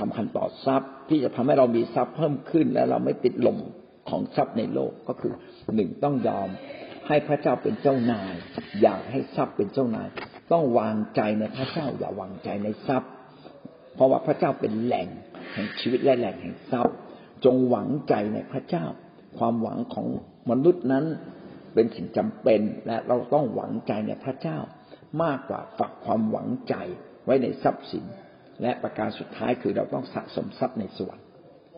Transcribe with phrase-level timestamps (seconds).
[0.00, 3.58] สำคัญต่อทรัพย์ ที่จะทำให้เรามีทรัพย์เพิ่มขึ้น และเราไม่ติดลม
[4.08, 5.32] ของทรัพย์ในโลกก็คือ
[5.74, 6.48] หนึ่งต้องยอม
[7.08, 8.34] ให้พระเจ้าเป็นเจ้านาย
[8.82, 10.08] อยากให้ทรัพย์เป็นเจ้านาย
[10.52, 13.10] ต้องวางใจในพระเจ้าอย่าวางใจในทรัพย์
[13.94, 15.08] เพราะว่าพระเจ้าเป็นแหล่ง
[15.52, 16.96] แห่งชีวิตและแหล่งแห่งทรัพย์
[17.44, 18.84] จงหวังใจในพระเจ้า
[19.38, 20.06] ความหวังของ
[20.50, 21.04] มนุษย์นั้น
[21.74, 24.58] เป็นสิ่งจำเป็นและเราต้องหวังใจในพระเจ้า
[25.22, 26.74] มากกว่าฝากความหวังใจ
[27.24, 28.04] ไว้ในทรัพย์สิน
[28.62, 31.26] และประการสุดท้ายคือเราต้องสะสมทรัพย์ในสวรรค์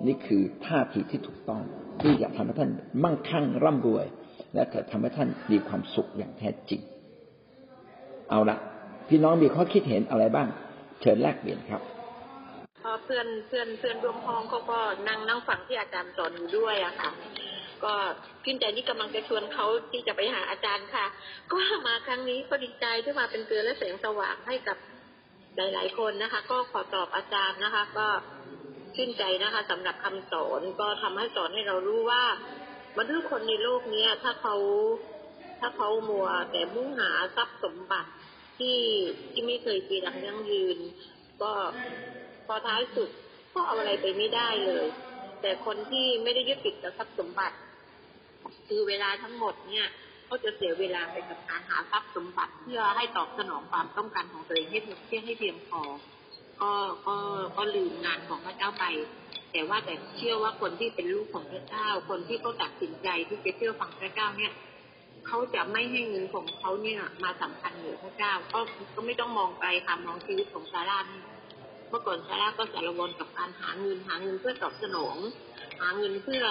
[0.06, 1.62] นี่คือท่าทีที่ถูกต้อง
[2.02, 2.70] ที่จะทำให้ท่าน
[3.04, 4.06] มั่งคั่งร่ำรวย
[4.54, 6.80] และจะทำให้ท่านมีความสุขอย่างแท้จริง
[8.30, 8.56] เอาละ
[9.08, 10.48] พี่น้องมีข้อคิดเห็นอะไรบ้าง
[11.00, 11.82] เชิญแลกเปลี่ยนครับ
[13.04, 17.10] เพื่อนเพื่อนเพื่อนร่วมห้องเขาก็นั่งนั่งฟังที่อาจารย์สอนอยู่ด้วยอะค่ะ
[17.84, 17.94] ก็
[18.44, 21.06] ขึ้นใจนี่กำลังจะชวนเขาที่จะไปหาอาจารย์ค่ะ
[21.52, 24.77] ก็มาครั้งนี้ก็ดีใจที่มาเป็นเกลือและแสงสว่างให้กับ
[25.56, 28.06] หลาย ๆ คนนะคะ ก็ขอตอบอาจารย์นะคะ ก็
[28.94, 32.22] ชื่นใจนะคะสำหรับคำสอนก็ทำให้สอนให้เรารู้ว่า
[32.98, 34.56] มนุษย์คนในโลกเนี้ยถ้าเขา
[35.61, 38.11] ถ้าเขามัวแต่มุ่งหาทรัพย์สมบัติ
[38.58, 38.78] ที่
[39.30, 40.78] ที่ไม่เคยจีรังยั่งยืน
[41.42, 41.53] ก็
[42.47, 43.11] พอท้ายสุด
[43.55, 44.86] ก็เอาอะไรไปไม่ได้เลย
[45.41, 47.56] แต่คนที่ไม่ได้ยึดติดกับทรัพย์สมบัติ
[48.69, 49.86] คือเวลาทั้งหมดเนี่ย
[50.27, 55.81] เขาจะเสียเวลาไปกับการหาทรัพย์สมบัติ พื่อให้ตอบสนองความต้องการของตัวเองให้เพียงให้เพียงพอ
[56.61, 56.70] ก็
[57.06, 57.17] ก็
[57.56, 58.84] ก็ลืมงานของพระเจ้าไป
[59.53, 64.53] แต่ว่าแต่เชื่อว่าคนที่เป็นลูกของพระเจ้า คนที่เขาตัดสินใจที่จะเชื่อฟังพระเจ้าเนี่ย
[65.27, 68.61] เขาจะไม่ให้เงินของเขาเนี่ยมาสำคัญเหนือพระเจ้า ก็
[68.95, 70.98] ก็ไม่ต้องมองไปค่ะมองชีวิตของซาร่า
[71.91, 75.17] เมื่อก่อนซาร่าก็สารวนกับการหาเงินหาเงินเพื่อตอบสนอง
[75.80, 76.45] หาเงินเพื่อ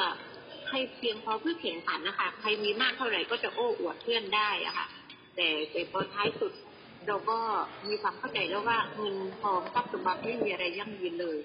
[0.69, 4.87] ให้เพียงพอเพื่อแข่งขันนะคะ ใครมีมากเท่าไหร่ก็จะโอ้อวดเพื่อนได้อะค่ะ
[5.35, 6.51] แต่แต่พอท้ายสุด
[7.07, 7.37] เราก็
[7.87, 11.37] มีความเข้าใจแล้วว่าเงินทองทรัพย์สมบัติไม่มีอะไรยั่งยืนเลย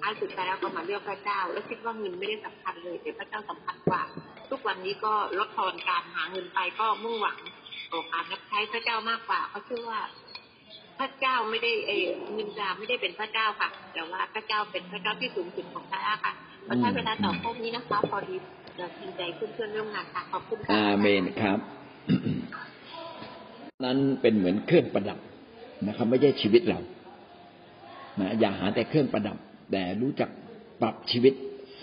[0.00, 4.02] ท้ายสุดท้ายแล้วก็มาเลือกพระเจ้า แล้วคิดว่าเงินไม่ได้สำคัญเลยแต่พระเจ้าสำคัญกว่า
[4.50, 7.38] ทุกวันนี้ก็ลดทอนการหาเงินไปก็มุ่งหวัง
[7.92, 10.00] ต่อการรับใช้พระเจ้ามากกว่าเพราะเชื่อว่า
[10.98, 11.92] พระเจ้าไม่ได้เอ
[12.32, 16.32] เงินดาไม่ได้เป็นพระเจ้าค่ะ แต่ว่าพระเจ้าเป็นพระเจ้าที่สูงสุดของพระเจ้าค่ะ
[16.68, 18.36] พระเจ้าเวลาต่อพวกนี้นะคะ พอดี
[18.76, 21.58] เราจริงใจเพื่อนๆร่วมงานค่ะขอบคุณค่ะอาเมนครับ
[23.82, 25.18] นั้นเป็นเหมือนเครื่องประดับ
[25.86, 26.80] นะครับ ไม่ใช่ชีวิตเรา
[28.20, 29.36] นะอย่าหาแต่เครื่องประดับ
[29.72, 30.30] แต่รู้จัก
[30.82, 31.34] ปรับชีวิต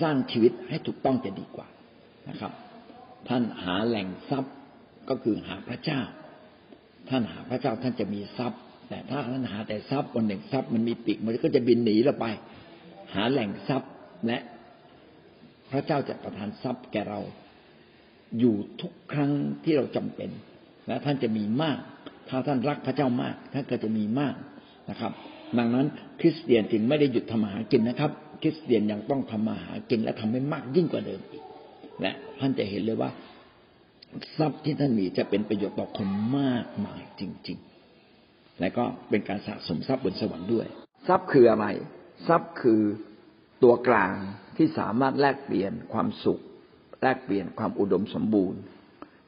[0.02, 1.68] สร้างชีวิตให้ถูกต้องจะดีกว่า
[2.30, 2.52] นะครับ
[3.28, 4.54] ท่านหาแหล่งทรัพย์
[5.10, 6.02] ก็คือหาพระเจ้า
[7.10, 12.26] ท่านหาพระเจ้าท่านจะมีทรัพย์ แต่ถ้าท่านหาแต่ทรัพย์วันหนึ่งทรัพย์มันมีปีกมันก็จะบินหนีเราไป
[13.14, 13.92] หาแหล่งทรัพย์
[14.28, 14.38] และ
[15.72, 17.20] พระเจ้าจะประทานทรัพย์แก่เรา
[18.40, 19.32] อยู่ทุกครั้ง
[19.64, 20.30] ที่เราจำเป็น
[20.88, 21.80] และท่านจะมีมาก
[22.30, 24.36] ถ้าท่านรักพระเจ้ามาก ท่านก็จะมีมาก
[24.90, 25.12] นะครับ
[25.58, 25.88] ดังนั้น
[26.20, 28.12] คริสเตียนจึงไม่ได้หยุดทำมาหากินนะครับ
[28.42, 31.44] คริสเตียนยังต้องทำมาหากินและทำให้มากยิ่งกว่าเดิมอีก
[32.02, 33.10] และท่านจะเห็นเลยว่า
[34.38, 37.58] ทรัพย์ที่ท่านมีจะเป็นประโยชน์ต่อคนมากมายจริง
[38.08, 40.68] ๆ และก็เป็นการสะสมทรัพย์บนสวรรค์ด้วย
[41.08, 41.66] ทรัพย์คืออะไร
[42.28, 42.82] ทรัพย์คือ
[43.64, 44.14] ตัวกลาง
[44.58, 46.40] ที่สามารถแลกเปลี่ยนความสุข
[47.04, 48.60] แลกเปลี่ยนความอุดมสมบูรณ์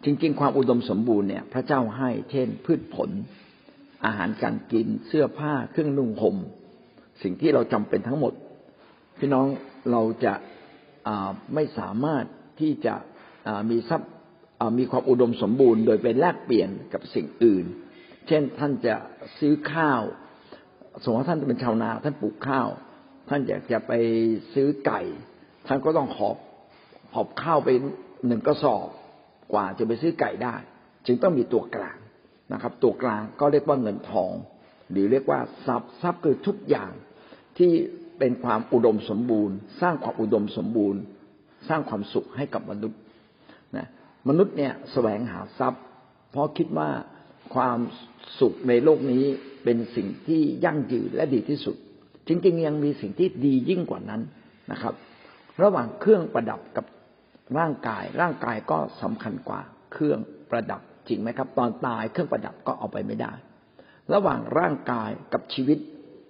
[0.05, 3.09] จริงๆ ความอุดมสมบูรณ์เนี่ย พระเจ้าให้ เช่น พืชผล
[4.05, 6.37] อาหารการกิน เสื้อผ้า เครื่องนุ่งห่ม
[7.23, 8.33] สิ่งที่เราจำเป็นทั้งหมด
[9.19, 9.47] พี่น้อง
[9.91, 10.33] เราจะ
[11.53, 12.25] ไม่สามารถ
[12.59, 12.95] ที่จะ
[13.69, 14.11] มีทรัพย์
[14.79, 17.65] มีความอุดมสมบูรณ์ โดยไปแลกเปลี่ยนกับสิ่งอื่น
[18.27, 18.95] เช่นท่านจะ
[19.39, 20.01] ซื้อข้าว
[21.01, 22.67] สมมติว่าท่านเป็นชาวนา ท่านปลูกข้าว
[23.29, 23.91] ท่านอยากจะไป
[24.53, 25.01] ซื้อไก่
[25.67, 26.37] ท่านก็ต้องขอบ
[27.13, 27.69] หอบข้าวไป
[28.27, 28.87] หนึ่งกระสอบ
[29.53, 30.55] กว่าจะไปซื้อไก่ได้
[31.05, 31.97] จึงต้องมีตัวกลาง
[32.53, 34.31] นะครับ ตัวกลางก็เรียกว่าเงินทอง
[34.91, 36.91] หรือเรียกว่าทรัพย์ทรัพย์คือทุกอย่าง
[37.57, 37.71] ที่
[38.19, 41.01] เป็นความอุดมสมบูรณ์ สร้างความอุดมสมบูรณ์
[41.69, 42.99] สร้างความสุขให้กับมนุษย์
[43.77, 43.87] นะ
[44.29, 45.83] มนุษย์เนี่ยแสวงหาทรัพย์
[46.31, 46.89] เพราะคิดว่า
[47.55, 47.79] ความ
[48.39, 49.23] สุขในโลกนี้
[49.63, 51.75] เป็นสิ่งที่ยั่งยืนและดีที่สุด
[52.27, 54.21] จริงๆยังมีสิ่งที่ดียิ่งกว่านั้น
[54.71, 54.93] นะครับ
[55.61, 56.85] ระหว่างเครื่องประดับกับ
[57.59, 59.61] ร่างกาย ร่างกายก็สำคัญกว่า
[59.93, 60.19] เครื่อง
[60.49, 63.33] ประดับจริงไหมครับ ตอนตายเครื่องประดับก็เอาไปไม่ได้
[64.13, 65.79] ระหว่างร่างกายกับชีวิต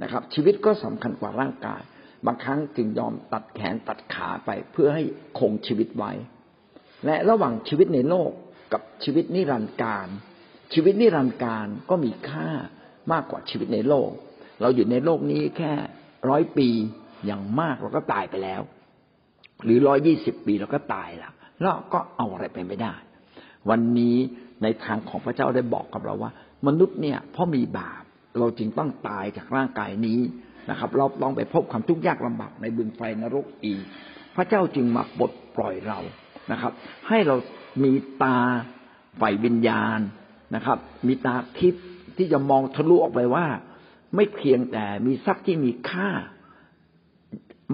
[0.01, 1.81] นะครับ ชีวิตก็สำคัญกว่าร่างกาย
[2.25, 5.03] บางครั้งจึงยอมตัดแขนตัดขาไปเพื่อให้
[5.39, 6.11] คงชีวิตไว้
[7.05, 8.31] และระหว่างชีวิตในโลก
[8.73, 10.07] กับชีวิตนิรันดร์การ
[10.73, 12.49] ชีวิตนิรันดร์การก็มีค่า
[13.11, 14.09] มากกว่าชีวิตในโลก
[14.61, 15.71] เราอยู่ในโลกนี้แค่
[16.29, 16.69] ร้อยปี
[17.25, 18.61] อย่างมากเราก็ตายไปแล้ว
[19.63, 22.93] หรือร้อยี่สิบปีเราก็ตายละแล้วก็เอาอะไรไปไม่ได้
[23.69, 24.17] วันนี้
[24.63, 26.31] ในทางของพระเจ้าได้บอกกับเราว่า
[26.67, 28.03] มนุษย์เนี่ยเพราะมีบาป
[28.39, 30.19] เราจึงต้องตายจากร่างกายนี้
[30.69, 33.83] นะครับ เราต้องไปพบความทุกข์ยากลำบากในบึงไฟนรกอีก
[34.35, 35.99] พระเจ้าจึงมาปลดปล่อยเรา
[36.51, 36.71] นะครับ
[37.07, 37.35] ให้เรา
[37.83, 37.91] มี
[38.23, 38.37] ตา
[39.21, 39.99] ฝ่ายวิญญาณ
[40.55, 40.77] นะครับ
[41.07, 41.85] มีตาทิพย์
[42.17, 43.45] ที่จะมองทะลุออกไปว่า
[44.15, 46.09] ไม่เพียงแต่มีทรัพย์ที่มีค่า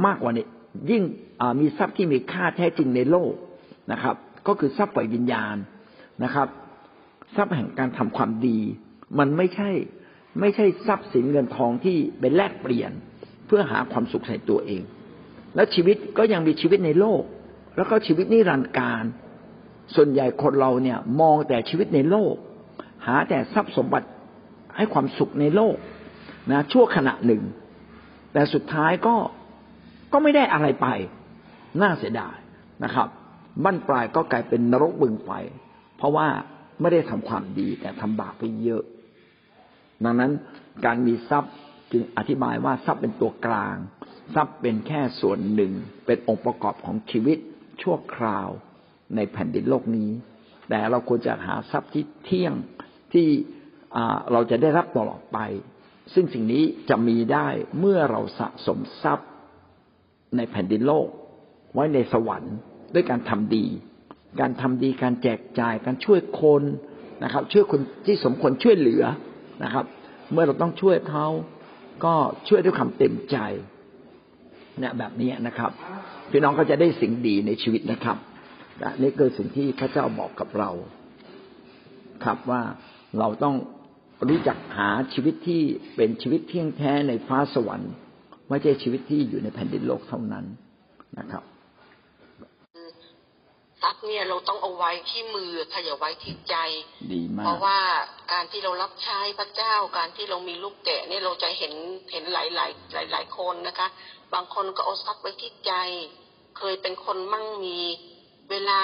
[0.05, 0.45] มากกว่านี้
[0.89, 1.03] ยิ่ง
[1.61, 3.33] มีทรัพย์ที่มีค่าแท้จริงในโลก
[3.91, 4.15] นะครับ
[4.47, 5.55] ก็คือทรัพย์ฝ่ายวิญญาณ
[6.23, 6.47] นะครับ
[7.35, 8.59] ทรัพย์แห่งการทำความดี
[9.19, 9.69] มันไม่ใช่
[10.39, 12.91] ไม่ใช่ทรัพย์สินเงินทองที่เป็นแลกเปลี่ยน
[13.47, 14.81] เพื่อหาความสุขใส่ตัวเอง
[15.55, 17.21] แล้วชีวิตก็ยังมีชีวิตในโลก
[17.75, 19.03] แล้วก็ชีวิตนิรันดร์การ
[19.95, 22.35] ส่วนใหญ่คนเราเนี่ยมองแต่ชีวิตในโลก
[23.05, 24.07] หาแต่ทรัพย์สมบัติ
[24.75, 25.75] ให้ความสุขในโลก
[26.51, 27.43] นะชั่วขณะหนึ่ง
[28.33, 29.15] แต่สุดท้ายก็
[30.13, 30.87] ก็ไม่ได้อะไรไป
[31.81, 32.35] น่าเสียดาย
[32.83, 33.07] นะครับ
[33.63, 35.29] บั้นปลายก็กลายเป็นนรกบึงไฟ
[35.97, 36.27] เพราะว่า
[36.81, 38.83] ไม่ได้ทำความดีแต่ทำบาปไปเยอะ
[40.03, 40.31] ดังนั้น
[40.85, 41.53] การมีทรัพย์
[41.91, 43.75] จึงอธิบายว่าทรัพย์เป็นตัวกลาง
[44.35, 45.73] ทรัพย์เป็นแค่ส่วนหนึ่ง
[46.05, 47.37] เป็นองค์ประกอบของชีวิต
[47.81, 48.49] ชั่วคราว
[49.15, 50.11] ในแผ่นดินโลกนี้
[50.69, 52.53] แต่เราควรจะหาทรัพย์ที่เที่ยง
[53.13, 53.27] ที่
[54.31, 55.39] เราจะได้รับตลอดไป
[56.13, 57.47] ซึ่งสิ่งนี้จะมีได้
[57.79, 59.29] เมื่อเราสะสมทรัพย์
[60.37, 61.07] ในแผ่นดินโลก
[61.73, 62.55] ไว้ในสวรรค์
[62.93, 63.65] ด้วยการทำดี
[64.39, 66.63] การทำดีการแจกจ่ายการช่วยคน
[67.23, 69.03] นะครับ ช่วยคนที่สมควรช่วยเหลือ
[69.63, 69.85] นะครับ
[70.31, 71.27] เมื่อเราต้องช่วยเขา
[72.05, 72.13] ก็
[72.47, 73.37] ช่วยด้วยความเต็มใจ
[74.79, 75.71] เนี่ยแบบนี้นะครับ
[76.31, 78.17] พี่น้องก็จะได้สิ่งดีในชีวิตนะครับ
[79.01, 80.71] นี่คือสิ่งที่พระเจ้าบอกกับเรา
[82.23, 82.61] ครับว่า
[83.19, 83.55] เราต้อง
[84.29, 85.61] รู้จักหาชีวิตที่
[85.95, 87.91] เป็นชีวิตเที่ยงแท้ในฟ้าสวรรค์
[88.49, 90.45] ไม่ใช่ชีวิตที่อยู่ในแผ่นดินโลกเท่านั้น
[91.19, 91.43] นะครับ
[93.81, 96.55] ทรัพย์เนี่ยเราต้องเอาไว้ที่มือค่ะอย่าไว้ที่ใจ
[97.13, 97.79] ดีมาก เพราะว่า
[98.31, 101.73] การที่เรารับใช้พระเจ้าการที่เรามีลูกแกะเนี่ยเราจะเห็น
[102.11, 103.87] เห็นหลายหลายหลายหลายคนนะคะ
[104.33, 105.73] บางคนก็เอาทรัพย์ไว้ที่ใจ
[106.57, 107.77] เคยเป็นคนมั่งมี
[108.49, 108.81] เวลา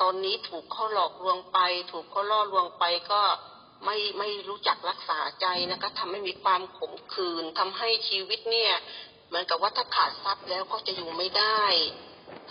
[0.00, 1.58] ตอนนี้ถูกเขาหลอกลวงไป
[1.90, 3.20] ถูกเขาล่อลวงไปก็
[3.84, 8.72] ไม่ไม่รู้จักรักษาใจนะคะทำให้มีความขมขื่นทำให้ชีวิตเนี่ย
[9.28, 11.62] เหมือนกับว่าถ้าขาดทรัพย์แล้วก็จะอยู่ไม่ได้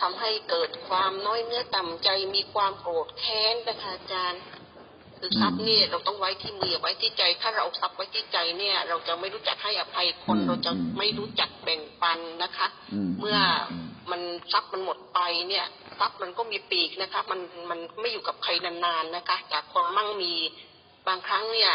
[0.02, 4.42] ทำให้เกิดความน้อยเนื้อต่ำใจมีความโกรธแค้นนะคะอาจารย์
[5.20, 12.68] คือทรัพย์เนี่ยเราต้องไว้ที่มือไว้ที่ใจ ถ้าเราทรัพย์ไว้ที่ใจเนี่ย เราจะไม่รู้จักให้อภัยคนเราจะไม่รู้จักแบ่งปันนะคะ
[13.20, 13.38] เมื่อ
[14.12, 14.22] มัน
[14.52, 15.20] ทรัพย์มันหมดไป
[15.50, 15.66] เนี่ย
[16.00, 17.40] ทรัพย์มันก็มีปีกนะคะ มัน
[17.70, 20.34] มันไม่อยู่กับใครนานๆนะคะ จากคนมั่งมี
[21.08, 21.74] บางครั้งเนี่ย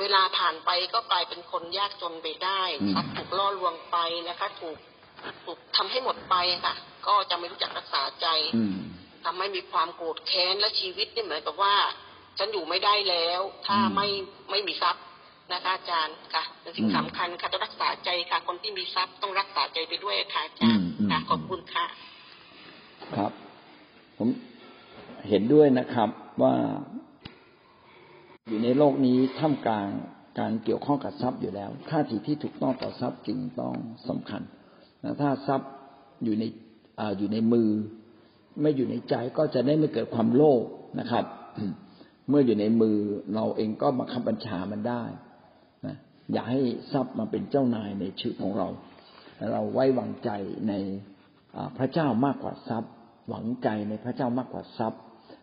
[0.00, 2.62] เวลาผ่านไปก็กลายเป็นคนยากจนไปได้
[2.94, 3.96] ทรัพย์ถูกล่อลวงไป
[4.28, 4.76] นะคะถูก
[5.44, 6.34] ถูกทำให้หมดไป
[6.64, 6.74] ค่ะ
[7.06, 8.26] ก็จะไม่รู้จักรักษาใจ
[9.24, 11.74] ทำให้มีความโกรธแค้นและชีวิตนี่เหมือนกับว่า
[12.38, 14.06] ฉันอยู่ไม่ได้แล้ว ถ้าไม่
[14.50, 15.04] ไม่มีทรัพย์
[15.52, 21.86] นะคะอาจารย์ค่ะเป็นสิ่งสำคัญค่ะต้องรักษาใจค่ะ คนที่มีทรัพย์ต้องรักษาใจไปด้วยค่ะอาจารย์ค่ะขอบคุณค่ะ
[23.16, 23.32] ครับ
[24.18, 24.28] ผม
[25.28, 26.08] เห็นด้วยนะครับ
[26.42, 26.54] ว่า
[28.48, 29.88] อยู่ในโลกนี้ท่ามกลาง
[30.38, 33.74] การเกี่ยวข้องกับทรัพย์อยู่แล้วท่าทีที่ถูกต้องต่อทรัพย์จึงต้อง
[34.08, 34.42] สำคัญ
[35.20, 35.70] ถ้าทรัพย์
[36.24, 36.44] อยู่ใน
[37.18, 37.68] อยู่ในมือ
[38.60, 40.62] ไม่อยู่ในใจก็จะได้ไม่เกิดความโลภ
[41.00, 41.24] นะครับ
[42.28, 42.96] เมื่ออยู่ในมือ
[43.34, 45.02] เราเองก็มาคับบัญชามันได้
[45.86, 45.96] นะ
[46.32, 46.60] อย่าให้
[46.92, 48.68] ทรัพย์มาเป็นเจ้านายในชีวิตของเรา
[49.52, 50.30] เราไว้วางใจ
[50.68, 50.72] ใน
[51.78, 52.92] พระเจ้ามากกว่าทรัพย์
[53.28, 55.00] หวังใจในพระเจ้ามากกว่าทรัพย์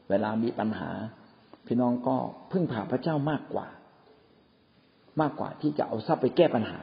[0.09, 0.91] เวลามีปัญหา
[1.73, 2.17] พี่น้องก็
[2.51, 3.67] พึ่งพาพระเจ้ามากกว่า
[5.21, 6.79] มากกว่าที่จะเอาทรัพย์ไปแก้ปัญหา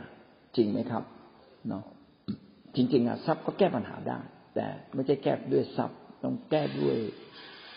[0.56, 1.04] จริงไหมครับ
[1.68, 1.84] เนาะ
[2.76, 4.18] จริงๆอะทรัพย์ก็แก้ปัญหาได้
[4.54, 6.96] แต่ไม่ใช่แก้ด้วยทรัพย์ต้องแก้ด้วย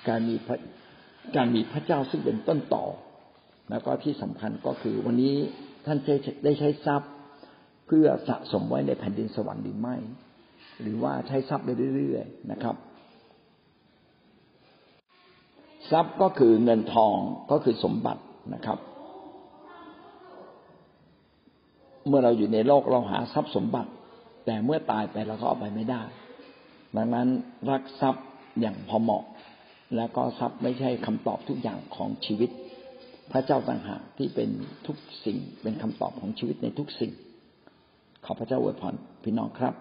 [0.08, 0.58] การมีพระ
[1.36, 2.86] การมีพระเจ้าซึ่งเป็นต้นต่อ
[3.70, 5.36] แล้วก็ที่สำคัญก็คือวันนี้
[5.86, 5.98] ท่าน
[6.44, 7.12] ได้ใช้ทรัพย์
[7.88, 9.98] เพื่อสะสมไว้ในแผ่นดินสวรรค์หรือไม่
[10.82, 12.78] หรือว่าใช้ทรัพย์ไปเรื่อย ๆ นะครับ
[15.94, 17.16] ทรัพย์ก็คือเงินทอง
[17.52, 18.22] ก็คือสมบัติ
[18.54, 18.78] นะครับ
[22.08, 23.92] เมื่อเราอยู่ในโลกเราหาทรัพย์สมบัติ
[24.46, 26.02] แต่เมื่อตายไปเราก็เอาไปไม่ได้
[26.96, 27.28] ดังนั้น
[27.70, 28.26] รักทรัพย์
[28.62, 29.24] อย่างพอเหมาะ
[29.96, 32.50] แล้วก็ทรัพย์ไม่ใช่คำตอบทุกอย่างของชีวิต
[33.32, 34.50] พระเจ้าต่างหากที่เป็น
[34.88, 37.12] ทุกสิ่งเป็นคำตอบของชีวิตในทุกสิ่ง
[38.26, 39.74] ขอพระเจ้าอวยพรพี่น้องครับ